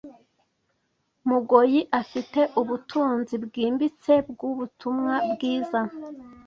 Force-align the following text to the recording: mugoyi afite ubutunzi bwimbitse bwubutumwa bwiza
mugoyi 1.29 1.79
afite 2.01 2.39
ubutunzi 2.61 3.35
bwimbitse 3.45 4.11
bwubutumwa 4.29 5.13
bwiza 5.31 5.81